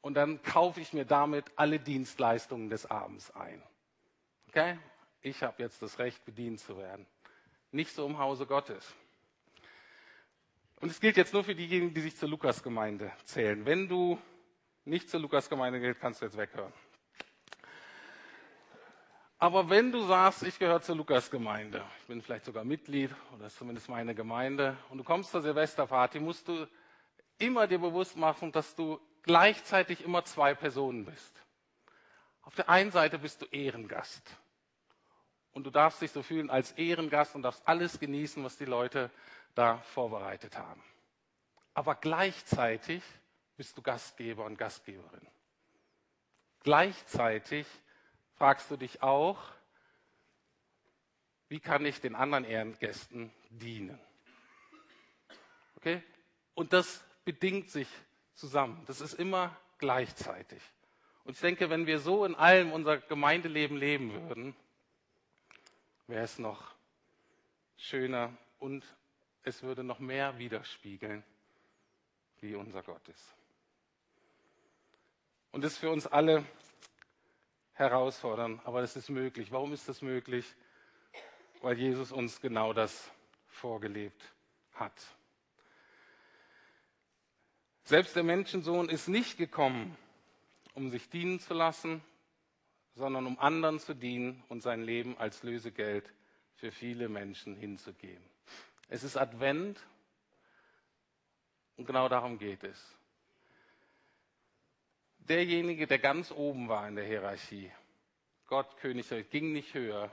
[0.00, 3.60] und dann kaufe ich mir damit alle Dienstleistungen des Abends ein.
[4.48, 4.78] Okay?
[5.22, 7.04] Ich habe jetzt das Recht, bedient zu werden.
[7.72, 8.94] Nicht so im Hause Gottes.
[10.80, 13.66] Und es gilt jetzt nur für diejenigen, die sich zur Lukasgemeinde zählen.
[13.66, 14.20] Wenn du
[14.84, 16.72] nicht zur Lukasgemeinde gehst, kannst du jetzt weghören.
[19.44, 23.90] Aber wenn du sagst, ich gehöre zur Lukasgemeinde, ich bin vielleicht sogar Mitglied oder zumindest
[23.90, 26.66] meine Gemeinde, und du kommst zur Silvesterparty, musst du
[27.36, 31.42] immer dir bewusst machen, dass du gleichzeitig immer zwei Personen bist.
[32.40, 34.34] Auf der einen Seite bist du Ehrengast.
[35.52, 39.10] Und du darfst dich so fühlen als Ehrengast und darfst alles genießen, was die Leute
[39.54, 40.82] da vorbereitet haben.
[41.74, 43.02] Aber gleichzeitig
[43.58, 45.28] bist du Gastgeber und Gastgeberin.
[46.62, 47.66] Gleichzeitig
[48.36, 49.38] fragst du dich auch,
[51.48, 53.98] wie kann ich den anderen Ehrengästen dienen?
[55.76, 56.02] Okay?
[56.54, 57.88] Und das bedingt sich
[58.34, 58.82] zusammen.
[58.86, 60.62] Das ist immer gleichzeitig.
[61.24, 64.56] Und ich denke, wenn wir so in allem unser Gemeindeleben leben würden,
[66.06, 66.74] wäre es noch
[67.76, 68.84] schöner und
[69.42, 71.22] es würde noch mehr widerspiegeln,
[72.40, 73.34] wie unser Gott ist.
[75.52, 76.44] Und das ist für uns alle
[77.74, 79.52] herausfordern, aber es ist möglich.
[79.52, 80.54] Warum ist das möglich?
[81.60, 83.10] Weil Jesus uns genau das
[83.46, 84.34] vorgelebt
[84.72, 84.92] hat.
[87.84, 89.96] Selbst der Menschensohn ist nicht gekommen,
[90.74, 92.02] um sich dienen zu lassen,
[92.94, 96.12] sondern um anderen zu dienen und sein Leben als Lösegeld
[96.54, 98.24] für viele Menschen hinzugeben.
[98.88, 99.80] Es ist Advent
[101.76, 102.96] Und genau darum geht es.
[105.28, 107.70] Derjenige, der ganz oben war in der Hierarchie,
[108.46, 110.12] Gott, König, ging nicht höher,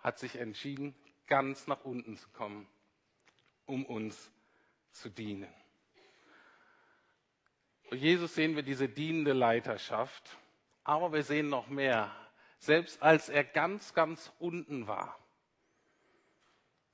[0.00, 0.96] hat sich entschieden,
[1.28, 2.66] ganz nach unten zu kommen,
[3.66, 4.32] um uns
[4.90, 5.48] zu dienen.
[7.88, 10.38] Bei Jesus sehen wir diese dienende Leiterschaft,
[10.82, 12.14] aber wir sehen noch mehr.
[12.58, 15.18] Selbst als er ganz, ganz unten war,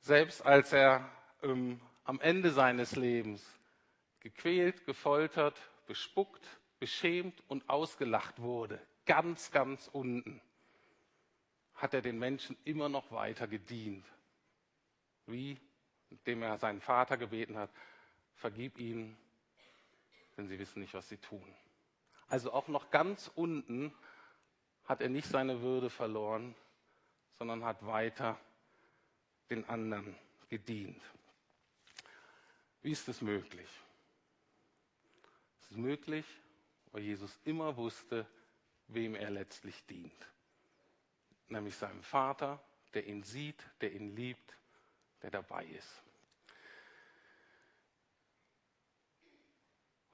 [0.01, 1.11] selbst als er
[1.43, 3.45] ähm, am Ende seines Lebens
[4.21, 6.47] gequält, gefoltert, bespuckt,
[6.79, 10.41] beschämt und ausgelacht wurde, ganz, ganz unten,
[11.75, 14.07] hat er den Menschen immer noch weiter gedient.
[15.27, 15.61] Wie?
[16.11, 17.71] Indem er seinen Vater gebeten hat,
[18.35, 19.17] vergib ihnen,
[20.37, 21.55] denn sie wissen nicht, was sie tun.
[22.29, 23.95] Also auch noch ganz unten
[24.85, 26.55] hat er nicht seine Würde verloren,
[27.39, 28.39] sondern hat weiter
[29.51, 30.17] den anderen
[30.49, 31.03] gedient.
[32.83, 33.69] Wie ist es möglich?
[35.61, 36.25] Es ist möglich,
[36.97, 38.27] weil Jesus immer wusste,
[38.89, 40.33] wem er letztlich dient.
[41.49, 42.59] Nämlich seinem Vater,
[42.95, 44.57] der ihn sieht, der ihn liebt,
[45.21, 46.03] der dabei ist.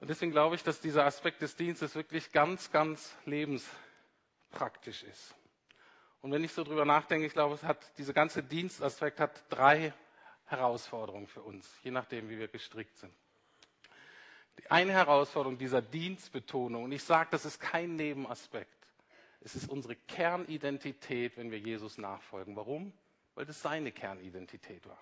[0.01, 5.33] Und deswegen glaube ich, dass dieser Aspekt des Dienstes wirklich ganz, ganz lebenspraktisch ist.
[6.19, 9.93] Und wenn ich so drüber nachdenke, ich glaube, es hat, dieser ganze Dienstaspekt hat drei
[10.47, 13.13] Herausforderungen für uns, je nachdem, wie wir gestrickt sind.
[14.59, 18.69] Die eine Herausforderung dieser Dienstbetonung, und ich sage, das ist kein Nebenaspekt.
[19.41, 22.55] Es ist unsere Kernidentität, wenn wir Jesus nachfolgen.
[22.55, 22.93] Warum?
[23.35, 25.01] Weil das seine Kernidentität war.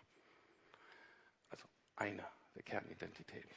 [1.50, 3.52] Also eine der Kernidentitäten.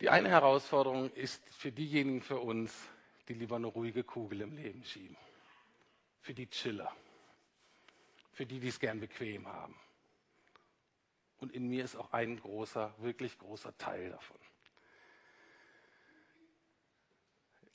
[0.00, 2.74] Die eine Herausforderung ist für diejenigen für uns,
[3.28, 5.16] die lieber eine ruhige Kugel im Leben schieben.
[6.20, 6.94] Für die Chiller.
[8.32, 9.74] Für die, die es gern bequem haben.
[11.44, 14.38] Und in mir ist auch ein großer, wirklich großer Teil davon.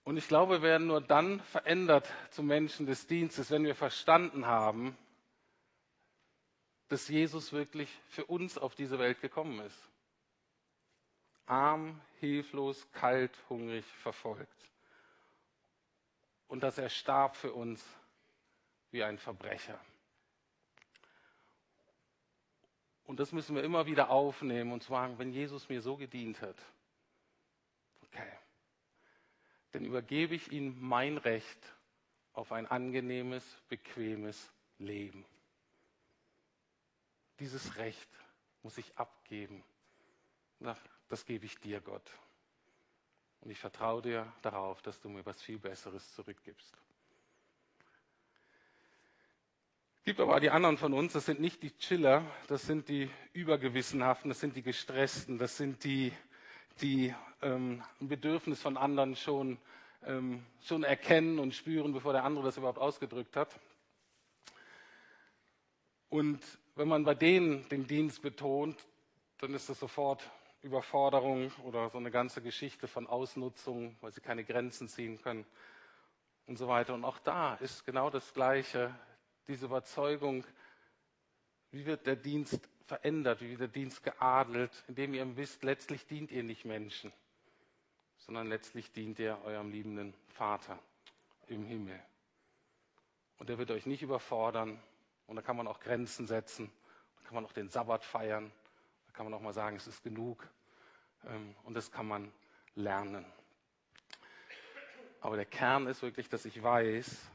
[0.04, 4.48] Und ich glaube, wir werden nur dann verändert zu Menschen des Dienstes, wenn wir verstanden
[4.48, 4.98] haben,
[6.88, 9.78] dass Jesus wirklich für uns auf diese Welt gekommen ist.
[11.46, 14.72] Arm, hilflos, kalt, hungrig, verfolgt.
[16.48, 17.86] Und dass er starb für uns
[18.90, 19.80] wie ein Verbrecher.
[23.10, 26.62] Und das müssen wir immer wieder aufnehmen und sagen, wenn Jesus mir so gedient hat,
[28.04, 28.32] okay,
[29.72, 31.58] dann übergebe ich ihm mein Recht
[32.34, 35.26] auf ein angenehmes, bequemes Leben.
[37.40, 38.12] Dieses Recht
[38.62, 39.64] muss ich abgeben.
[41.08, 42.12] Das gebe ich dir, Gott.
[43.42, 46.78] Und ich vertraue dir darauf, dass du mir was viel Besseres zurückgibst.
[50.10, 54.30] Gibt aber die anderen von uns, das sind nicht die Chiller, das sind die Übergewissenhaften,
[54.30, 56.12] das sind die Gestressten, das sind die,
[56.82, 59.60] die ähm, ein Bedürfnis von anderen schon,
[60.04, 63.60] ähm, schon erkennen und spüren, bevor der andere das überhaupt ausgedrückt hat.
[66.10, 66.40] Und
[66.74, 68.80] wenn man bei denen den Dienst betont,
[69.38, 70.28] dann ist das sofort
[70.64, 75.46] Überforderung oder so eine ganze Geschichte von Ausnutzung, weil sie keine Grenzen ziehen können
[76.48, 76.96] und so weiter.
[76.96, 78.92] Und auch da ist genau das Gleiche
[79.50, 80.46] diese Überzeugung,
[81.72, 86.32] wie wird der Dienst verändert, wie wird der Dienst geadelt, indem ihr wisst, letztlich dient
[86.32, 87.12] ihr nicht Menschen,
[88.20, 90.80] sondern letztlich dient ihr eurem liebenden Vater
[91.48, 92.00] im Himmel.
[93.40, 94.82] Und er wird euch nicht überfordern
[95.28, 96.72] und da kann man auch Grenzen setzen,
[97.18, 98.52] da kann man auch den Sabbat feiern,
[99.08, 100.48] da kann man auch mal sagen, es ist genug
[101.26, 102.32] ähm, und das kann man
[102.76, 103.26] lernen.
[105.22, 107.30] Aber der Kern ist wirklich, dass ich weiß,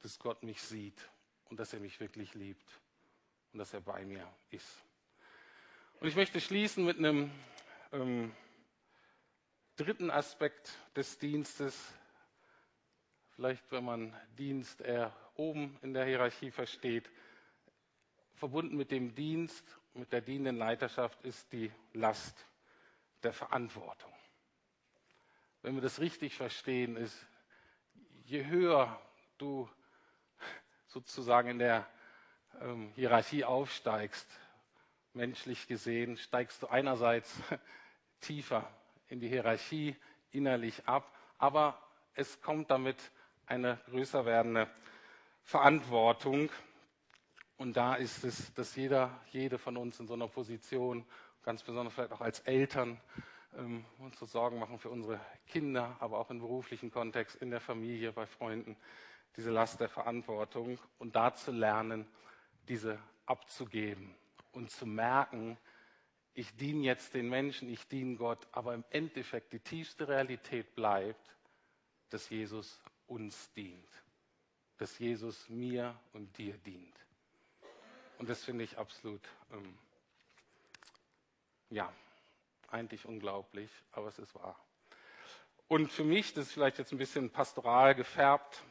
[0.00, 1.10] dass Gott mich sieht
[1.48, 2.80] und dass er mich wirklich liebt
[3.52, 4.84] und dass er bei mir ist.
[6.00, 7.30] Und ich möchte schließen mit einem
[7.92, 8.34] ähm,
[9.76, 11.92] dritten Aspekt des Dienstes.
[13.30, 17.10] Vielleicht, wenn man Dienst eher oben in der Hierarchie versteht.
[18.34, 22.46] Verbunden mit dem Dienst, mit der dienenden Leiterschaft ist die Last
[23.22, 24.12] der Verantwortung.
[25.62, 27.26] Wenn wir das richtig verstehen, ist,
[28.24, 29.00] je höher
[29.36, 29.68] du
[30.90, 31.86] sozusagen in der
[32.60, 34.28] ähm, Hierarchie aufsteigst,
[35.12, 37.34] menschlich gesehen, steigst du einerseits
[38.20, 38.68] tiefer
[39.08, 39.96] in die Hierarchie
[40.32, 41.80] innerlich ab, aber
[42.14, 42.96] es kommt damit
[43.46, 44.68] eine größer werdende
[45.42, 46.50] Verantwortung.
[47.56, 51.04] Und da ist es, dass jeder, jede von uns in so einer Position,
[51.42, 53.00] ganz besonders vielleicht auch als Eltern,
[53.56, 57.60] ähm, uns so Sorgen machen für unsere Kinder, aber auch im beruflichen Kontext, in der
[57.60, 58.76] Familie, bei Freunden,
[59.36, 62.06] diese Last der Verantwortung und da zu lernen,
[62.68, 64.14] diese abzugeben
[64.52, 65.56] und zu merken,
[66.34, 71.36] ich diene jetzt den Menschen, ich diene Gott, aber im Endeffekt die tiefste Realität bleibt,
[72.08, 73.88] dass Jesus uns dient,
[74.78, 76.96] dass Jesus mir und dir dient.
[78.18, 79.20] Und das finde ich absolut,
[79.52, 79.78] ähm,
[81.70, 81.92] ja,
[82.68, 84.58] eigentlich unglaublich, aber es ist wahr.
[85.68, 88.62] Und für mich, das ist vielleicht jetzt ein bisschen pastoral gefärbt,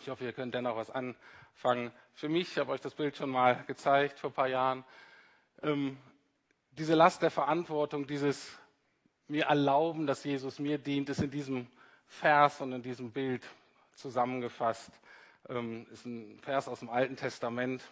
[0.00, 1.92] ich hoffe, ihr könnt dennoch was anfangen.
[2.14, 4.84] Für mich, ich habe euch das Bild schon mal gezeigt vor ein paar Jahren,
[5.62, 5.98] ähm,
[6.72, 8.58] diese Last der Verantwortung, dieses
[9.26, 11.66] mir erlauben, dass Jesus mir dient, ist in diesem
[12.06, 13.44] Vers und in diesem Bild
[13.94, 14.92] zusammengefasst.
[15.48, 17.82] Ähm, ist ein Vers aus dem Alten Testament.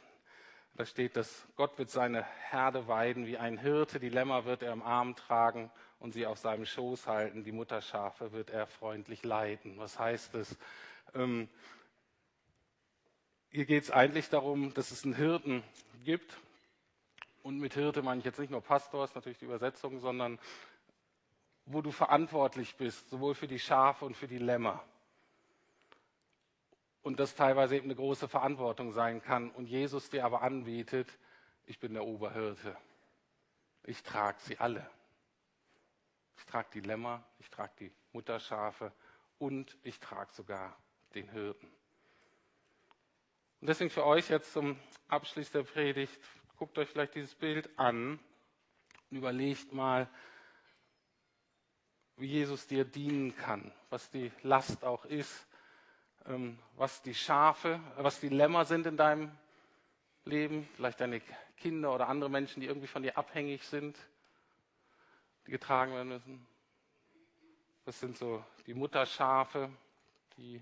[0.74, 4.72] Da steht, dass Gott wird seine Herde weiden, wie ein Hirte, die Lämmer wird er
[4.72, 9.78] im Arm tragen und sie auf seinem Schoß halten, die Mutterschafe wird er freundlich leiten.
[9.78, 10.57] Was heißt es?
[11.14, 11.48] Ähm,
[13.57, 15.64] hier geht es eigentlich darum, dass es einen Hirten
[16.04, 16.36] gibt.
[17.42, 20.38] Und mit Hirte meine ich jetzt nicht nur Pastor, ist natürlich die Übersetzung, sondern
[21.64, 24.84] wo du verantwortlich bist, sowohl für die Schafe und für die Lämmer.
[27.00, 29.50] Und das teilweise eben eine große Verantwortung sein kann.
[29.50, 31.09] Und Jesus dir aber anbietet,
[31.64, 32.76] ich bin der Oberhirte.
[33.84, 34.86] Ich trage sie alle.
[36.36, 38.92] Ich trage die Lämmer, ich trage die Mutterschafe
[39.38, 40.76] und ich trage sogar
[41.14, 41.75] den Hirten.
[43.61, 44.78] Und deswegen für euch jetzt zum
[45.09, 46.18] Abschluss der Predigt,
[46.57, 48.18] guckt euch vielleicht dieses Bild an
[49.11, 50.09] und überlegt mal,
[52.16, 55.46] wie Jesus dir dienen kann, was die Last auch ist,
[56.26, 59.30] ähm, was die Schafe, was die Lämmer sind in deinem
[60.24, 61.20] Leben, vielleicht deine
[61.57, 63.96] Kinder oder andere Menschen, die irgendwie von dir abhängig sind,
[65.46, 66.46] die getragen werden müssen.
[67.84, 69.70] Das sind so die Mutterschafe,
[70.36, 70.61] die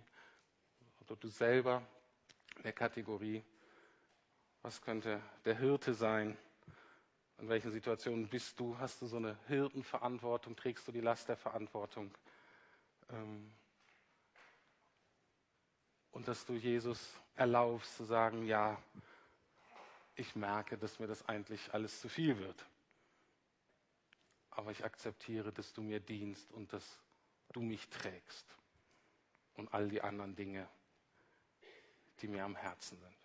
[1.01, 1.83] oder du selber
[2.63, 3.45] der Kategorie,
[4.63, 6.37] was könnte der Hirte sein?
[7.39, 8.79] In welchen Situationen bist du?
[8.79, 10.57] Hast du so eine Hirtenverantwortung?
[10.57, 12.15] Trägst du die Last der Verantwortung?
[13.11, 13.53] Ähm,
[16.13, 18.81] und dass du Jesus erlaubst zu sagen, ja,
[20.15, 22.65] ich merke, dass mir das eigentlich alles zu viel wird.
[24.51, 27.01] Aber ich akzeptiere, dass du mir dienst und dass
[27.53, 28.47] du mich trägst
[29.55, 30.69] und all die anderen Dinge,
[32.21, 33.17] die mir am Herzen sind.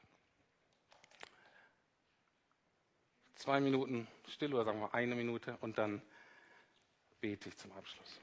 [3.36, 6.02] Zwei Minuten still oder sagen wir eine Minute und dann
[7.22, 8.20] bete ich zum Abschluss.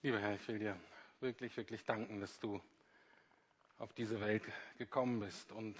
[0.00, 0.78] Lieber Herr, ich will dir
[1.18, 2.62] wirklich, wirklich danken, dass du
[3.78, 4.44] auf diese Welt
[4.76, 5.76] gekommen bist und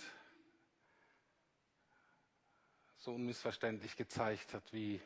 [2.97, 5.01] so unmissverständlich gezeigt hat, wie,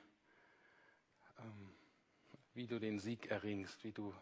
[1.40, 1.74] ähm,
[2.54, 4.14] wie du den Sieg erringst, wie du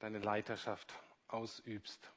[0.00, 0.92] deine Leiterschaft
[1.28, 2.12] ausübst,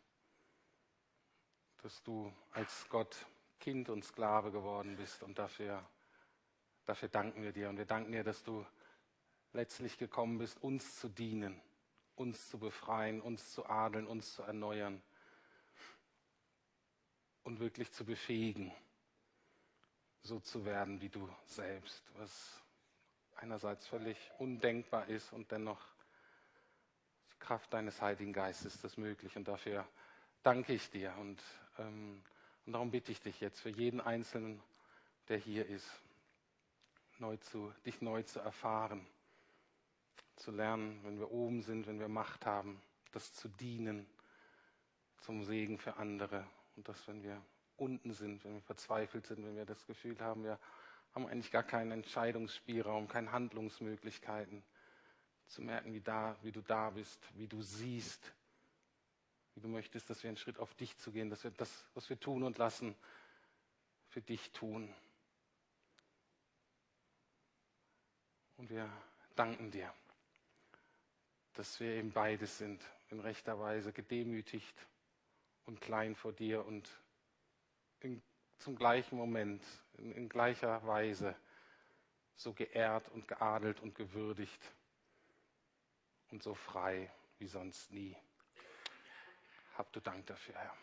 [1.84, 3.16] dass du als Gott
[3.62, 5.89] Kind und Sklave geworden bist und dafür,
[6.84, 7.70] dafür danken wir dir.
[7.70, 8.66] Und wir danken dir, dass du
[9.54, 11.60] letztlich gekommen bist, uns zu dienen,
[12.16, 15.02] uns zu befreien, uns zu adeln, uns zu erneuern
[17.43, 18.72] und wirklich zu befähigen,
[20.22, 22.62] so zu werden wie du selbst, was
[23.36, 25.82] einerseits völlig undenkbar ist und dennoch
[27.34, 29.36] die Kraft deines Heiligen Geistes das möglich.
[29.36, 29.88] Und dafür
[30.43, 31.41] danke ich dir und,
[31.80, 32.24] ähm,
[32.66, 34.62] und darum bitte ich dich jetzt für jeden Einzelnen,
[35.28, 35.89] der hier ist,
[37.18, 39.06] neu zu, dich neu zu erfahren
[40.42, 42.82] zu lernen, wenn wir oben sind, wenn wir Macht haben,
[43.12, 44.08] das zu dienen
[45.20, 46.46] zum Segen für andere.
[46.76, 47.42] Und dass, wenn wir
[47.78, 50.60] unten sind, wenn wir verzweifelt sind, wenn wir das Gefühl haben, wir
[51.14, 54.64] haben eigentlich gar keinen Entscheidungsspielraum, keine Handlungsmöglichkeiten,
[55.48, 58.34] zu merken, wie, da, wie du da bist, wie du siehst,
[59.54, 62.10] wie du möchtest, dass wir einen Schritt auf dich zu gehen, dass wir das, was
[62.10, 62.96] wir tun und lassen,
[64.08, 64.94] für dich tun.
[68.58, 68.89] Und wir
[69.36, 69.94] danken dir,
[71.62, 72.82] dass wir eben beides sind,
[73.12, 74.88] in rechter Weise gedemütigt
[75.68, 76.89] und klein vor dir und
[77.99, 78.20] in,
[78.57, 79.64] zum gleichen Moment,
[79.99, 81.36] in, in gleicher Weise
[82.36, 84.59] so geehrt und geadelt und gewürdigt
[86.32, 88.18] und so frei wie sonst nie.
[89.78, 90.76] Hab du Dank dafür, Herr.